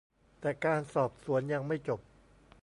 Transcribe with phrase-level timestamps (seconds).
[0.39, 1.99] แต่การสอบสวนยังไม่จบ